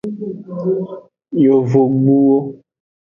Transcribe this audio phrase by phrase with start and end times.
[1.43, 2.37] Yovogbuwo.